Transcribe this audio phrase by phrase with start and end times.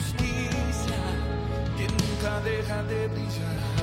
[0.00, 0.96] Justicia
[1.76, 3.79] que nunca deja de brillar.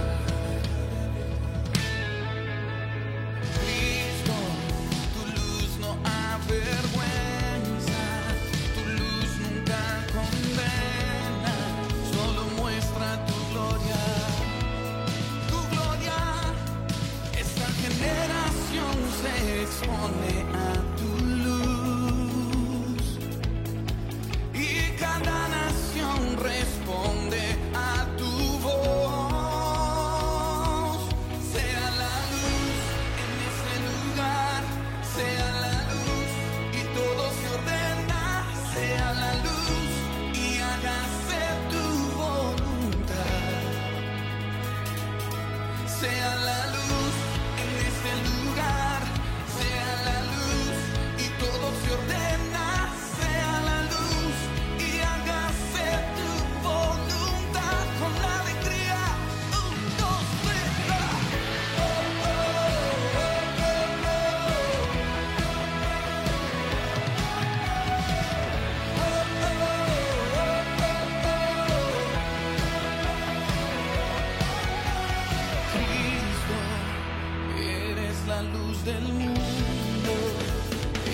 [78.37, 80.13] La luz del mundo,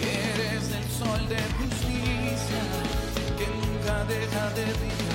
[0.02, 2.62] eres el sol de justicia
[3.38, 5.12] que nunca deja de brillar.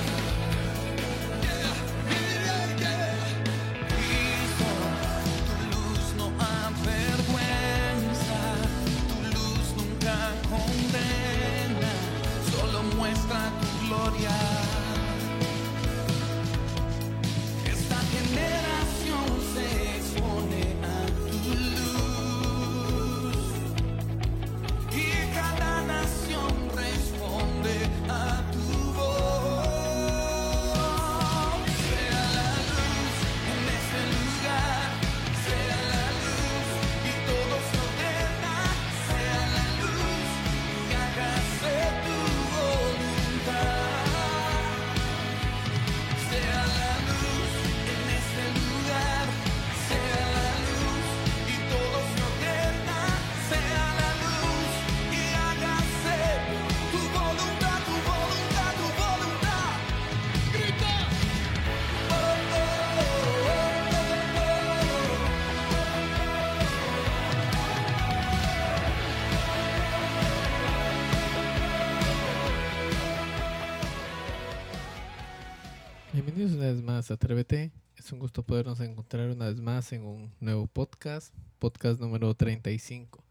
[76.11, 77.71] Bienvenidos una vez más a Atrévete.
[77.95, 83.23] Es un gusto podernos encontrar una vez más en un nuevo podcast, podcast número 35.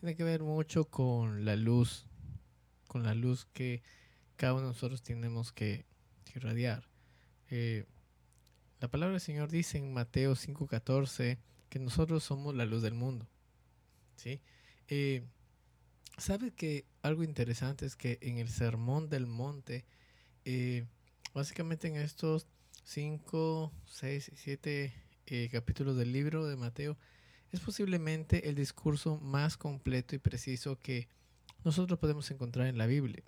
[0.00, 2.08] Tiene que ver mucho con la luz,
[2.88, 3.84] con la luz que
[4.34, 5.86] cada uno de nosotros tenemos que
[6.34, 6.88] irradiar.
[7.50, 7.84] Eh,
[8.80, 11.38] la palabra del Señor dice en Mateo 5:14
[11.68, 13.28] que nosotros somos la luz del mundo.
[14.16, 14.40] ¿sí?
[14.88, 15.22] Eh,
[16.18, 19.84] ¿Sabe que algo interesante es que en el Sermón del Monte,
[20.44, 20.84] eh,
[21.34, 22.46] básicamente en estos
[22.84, 24.92] 5, 6, 7
[25.50, 26.98] capítulos del libro de Mateo,
[27.52, 31.08] es posiblemente el discurso más completo y preciso que
[31.64, 33.22] nosotros podemos encontrar en la Biblia.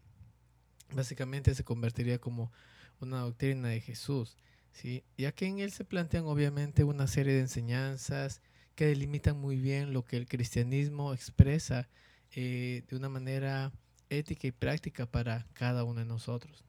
[0.93, 2.53] Básicamente se convertiría como
[3.01, 4.37] una doctrina de Jesús,
[4.73, 5.05] ¿sí?
[5.17, 8.41] ya que en él se plantean obviamente una serie de enseñanzas
[8.75, 11.89] que delimitan muy bien lo que el cristianismo expresa
[12.33, 13.73] eh, de una manera
[14.11, 16.65] ética y práctica para cada uno de nosotros.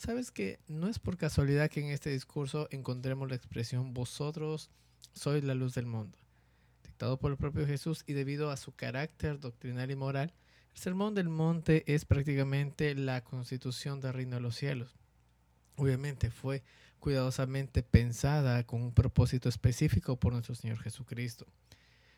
[0.00, 4.70] Sabes que no es por casualidad que en este discurso encontremos la expresión vosotros
[5.12, 6.16] sois la luz del mundo,
[6.82, 10.32] dictado por el propio Jesús y debido a su carácter doctrinal y moral,
[10.72, 14.96] El Sermón del Monte es prácticamente la constitución del reino de los cielos.
[15.76, 16.62] Obviamente fue
[16.98, 21.44] cuidadosamente pensada con un propósito específico por nuestro Señor Jesucristo.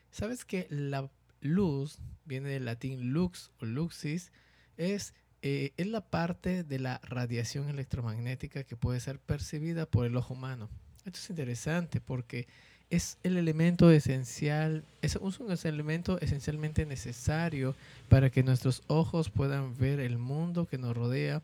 [0.09, 4.31] ¿Sabes que la luz viene del latín lux o luxis?
[4.77, 5.13] Es,
[5.45, 10.35] eh, es la parte de la radiación electromagnética que puede ser percibida por el ojo
[10.35, 10.69] humano.
[11.03, 12.47] Esto es interesante porque
[12.89, 15.33] es el elemento esencial, es un
[15.65, 17.75] elemento esencialmente necesario
[18.07, 21.41] para que nuestros ojos puedan ver el mundo que nos rodea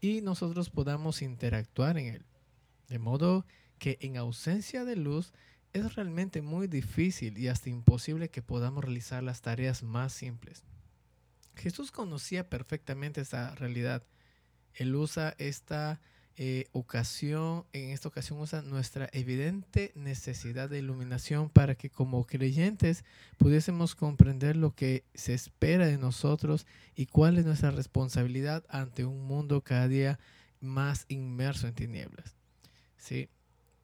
[0.00, 2.22] y nosotros podamos interactuar en él.
[2.88, 3.44] De modo
[3.78, 5.34] que en ausencia de luz
[5.74, 10.64] es realmente muy difícil y hasta imposible que podamos realizar las tareas más simples.
[11.56, 14.02] Jesús conocía perfectamente esta realidad.
[14.74, 16.00] Él usa esta
[16.36, 23.04] eh, ocasión, en esta ocasión usa nuestra evidente necesidad de iluminación para que como creyentes
[23.36, 29.26] pudiésemos comprender lo que se espera de nosotros y cuál es nuestra responsabilidad ante un
[29.26, 30.18] mundo cada día
[30.60, 32.34] más inmerso en tinieblas.
[32.96, 33.28] ¿Sí?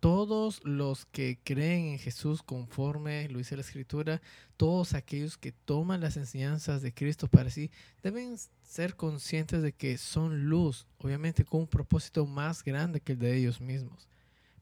[0.01, 4.21] Todos los que creen en Jesús conforme lo dice la Escritura,
[4.57, 7.71] todos aquellos que toman las enseñanzas de Cristo para sí,
[8.03, 13.19] deben ser conscientes de que son luz, obviamente con un propósito más grande que el
[13.19, 14.09] de ellos mismos,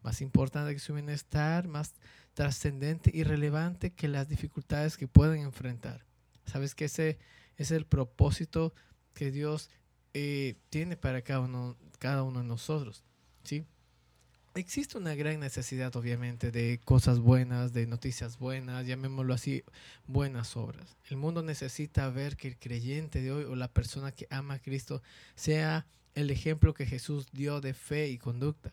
[0.03, 1.95] más importante que su bienestar, más
[2.35, 6.05] trascendente y relevante que las dificultades que pueden enfrentar.
[6.45, 7.19] Sabes que ese
[7.57, 8.75] es el propósito
[9.15, 9.71] que Dios
[10.15, 13.05] eh, tiene para cada uno, cada uno de nosotros.
[13.43, 13.65] ¿sí?
[14.57, 19.63] Existe una gran necesidad, obviamente, de cosas buenas, de noticias buenas, llamémoslo así,
[20.07, 20.97] buenas obras.
[21.09, 24.59] El mundo necesita ver que el creyente de hoy o la persona que ama a
[24.59, 25.03] Cristo
[25.35, 28.73] sea el ejemplo que Jesús dio de fe y conducta.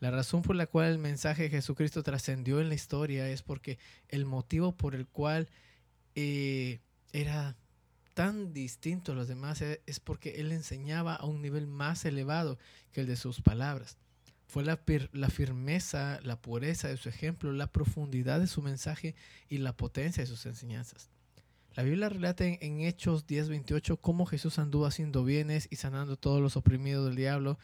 [0.00, 3.78] La razón por la cual el mensaje de Jesucristo trascendió en la historia es porque
[4.08, 5.48] el motivo por el cual
[6.14, 6.80] eh,
[7.12, 7.56] era
[8.12, 12.58] tan distinto a los demás es porque él enseñaba a un nivel más elevado
[12.92, 13.96] que el de sus palabras.
[14.54, 14.76] Fue la,
[15.30, 19.16] firmeza, la pureza de su ejemplo, la profundidad de su mensaje
[19.48, 21.10] y la potencia de sus enseñanzas.
[21.74, 26.40] La Biblia relata en, en Hechos 10:28 cómo Jesús anduvo haciendo bienes y sanando todos
[26.40, 27.58] los oprimidos del diablo,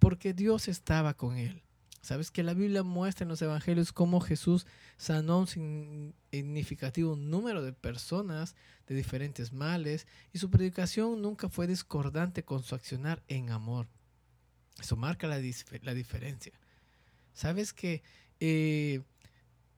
[0.00, 1.62] porque Dios estaba con él.
[2.02, 7.72] Sabes que la Biblia muestra en los evangelios cómo Jesús sanó un significativo número de
[7.72, 8.56] personas
[8.88, 13.86] de diferentes males y su predicación nunca fue discordante con su accionar en amor.
[14.80, 15.36] Eso marca la,
[15.82, 16.52] la diferencia.
[17.32, 18.02] Sabes que
[18.40, 19.02] eh,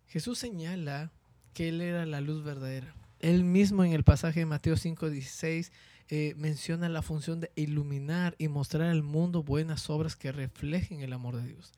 [0.06, 1.12] Jesús señala
[1.54, 2.94] que Él era la luz verdadera.
[3.20, 5.70] Él mismo en el pasaje de Mateo 5:16
[6.10, 11.12] eh, menciona la función de iluminar y mostrar al mundo buenas obras que reflejen el
[11.12, 11.72] amor de Dios.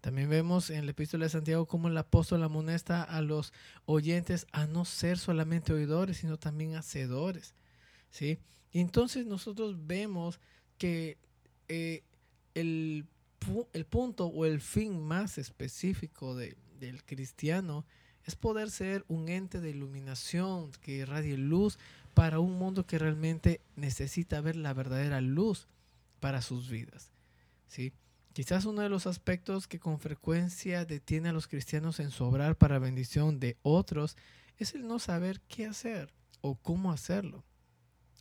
[0.00, 3.52] También vemos en el epístola de Santiago cómo el apóstol amonesta a los
[3.84, 7.54] oyentes a no ser solamente oidores, sino también hacedores.
[8.10, 8.38] ¿sí?
[8.72, 10.40] Entonces nosotros vemos
[10.78, 11.18] que
[11.68, 12.04] eh,
[12.60, 13.06] el,
[13.88, 17.84] punto o el fin más específico del cristiano
[18.24, 21.78] es poder ser un ente de iluminación que irradie luz
[22.12, 25.66] para un mundo que realmente necesita ver la verdadera luz
[26.20, 27.10] para sus vidas.
[27.68, 27.92] ¿sí?
[28.34, 32.78] Quizás uno de los aspectos que con frecuencia detiene a los cristianos en sobrar para
[32.78, 34.16] bendición de otros
[34.58, 37.44] es el no saber qué hacer o cómo hacerlo.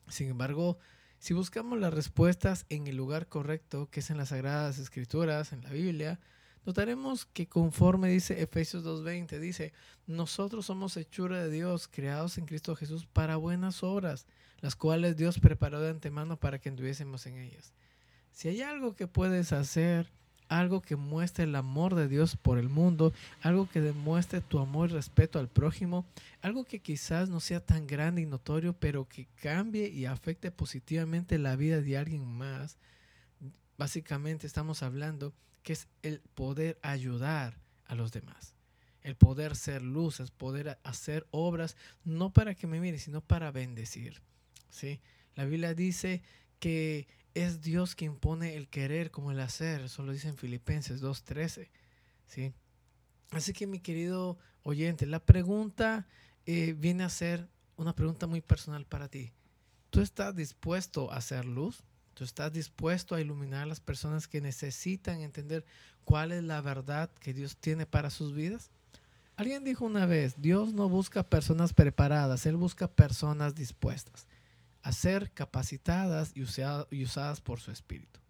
[0.08, 0.77] Sin embargo,
[1.20, 5.64] si buscamos las respuestas en el lugar correcto, que es en las Sagradas Escrituras, en
[5.64, 6.20] la Biblia,
[6.66, 9.74] notaremos que conforme dice Efesios 2.20, dice,
[10.06, 14.28] nosotros somos hechura de Dios, creados en Cristo Jesús para buenas obras,
[14.60, 17.74] las cuales Dios preparó de antemano para que anduviésemos en ellas.
[18.32, 20.12] Si hay algo que puedes hacer
[20.50, 24.89] algo que muestre el amor de Dios por el mundo, algo que demuestre tu amor
[24.89, 26.06] y respeto al prójimo,
[26.42, 31.38] algo que quizás no sea tan grande y notorio, pero que cambie y afecte positivamente
[31.38, 32.77] la vida de alguien más.
[33.77, 38.54] Básicamente estamos hablando que es el poder ayudar a los demás.
[39.01, 43.51] El poder ser luz, es poder hacer obras no para que me mire, sino para
[43.51, 44.22] bendecir.
[44.70, 45.00] ¿sí?
[45.36, 46.22] La Biblia dice
[46.60, 49.82] que es Dios quien pone el querer como el hacer.
[49.82, 51.70] Eso lo dice en Filipenses 2.13.
[52.25, 52.53] ¿sí?
[53.32, 56.08] Así que mi querido oyente, la pregunta
[56.46, 59.34] eh, viene a ser una pregunta muy personal para ti.
[59.91, 61.84] ¿Tú estás dispuesto a hacer luz?
[62.15, 65.63] ¿Tú estás dispuesto a iluminar a las personas que necesitan entender
[66.03, 68.72] cuál es la verdad que Dios tiene para sus vidas?
[69.36, 74.25] Alguien dijo una vez, Dios no busca personas preparadas, Él busca personas dispuestas
[74.88, 78.22] a ser capacitadas y, usadas por su espíritu.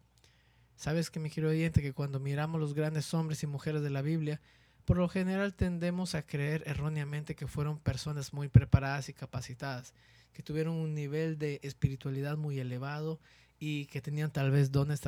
[0.74, 4.02] Sabes que mi querido oyente, que cuando miramos los grandes hombres y mujeres de la
[4.02, 4.40] Biblia,
[4.84, 9.94] por lo general tendemos a creer erróneamente que fueron personas muy preparadas y capacitadas,
[10.32, 13.20] que tuvieron un nivel de espiritualidad muy elevado
[13.60, 15.00] y que tenían tal vez dones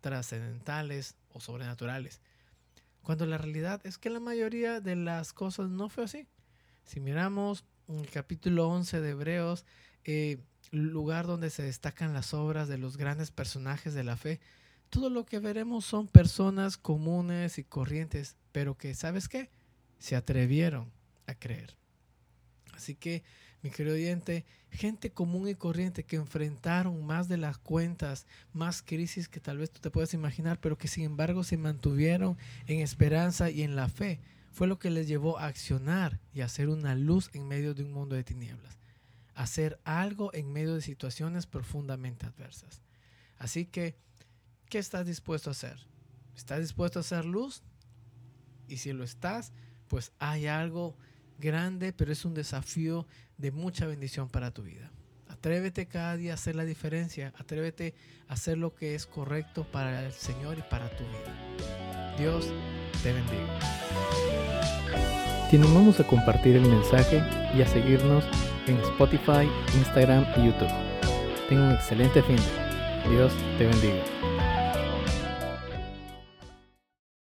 [0.00, 2.22] trascendentales o sobrenaturales.
[3.02, 6.26] Cuando la realidad es que la mayoría de las cosas no fue así.
[6.86, 9.66] Si miramos el capítulo 11 de Hebreos,
[10.06, 10.38] eh,
[10.70, 14.40] lugar donde se destacan las obras de los grandes personajes de la fe,
[14.90, 19.50] todo lo que veremos son personas comunes y corrientes, pero que, ¿sabes qué?
[19.98, 20.90] Se atrevieron
[21.26, 21.76] a creer.
[22.72, 23.22] Así que,
[23.62, 29.28] mi querido oyente, gente común y corriente que enfrentaron más de las cuentas, más crisis
[29.28, 32.36] que tal vez tú te puedas imaginar, pero que sin embargo se mantuvieron
[32.66, 34.20] en esperanza y en la fe,
[34.52, 37.82] fue lo que les llevó a accionar y a hacer una luz en medio de
[37.82, 38.78] un mundo de tinieblas,
[39.36, 42.82] hacer algo en medio de situaciones profundamente adversas.
[43.38, 43.94] Así que,
[44.68, 45.78] ¿qué estás dispuesto a hacer?
[46.34, 47.62] ¿Estás dispuesto a hacer luz?
[48.66, 49.52] Y si lo estás,
[49.88, 50.96] pues hay algo
[51.38, 54.90] grande, pero es un desafío de mucha bendición para tu vida.
[55.28, 57.34] Atrévete cada día a hacer la diferencia.
[57.38, 57.94] Atrévete
[58.28, 62.16] a hacer lo que es correcto para el Señor y para tu vida.
[62.18, 62.46] Dios
[63.02, 63.58] te bendiga.
[65.50, 67.22] Te a compartir el mensaje
[67.54, 68.24] y a seguirnos
[68.66, 70.72] en Spotify, Instagram y YouTube.
[71.48, 72.38] Tenga un excelente fin.
[73.10, 74.25] Dios te bendiga.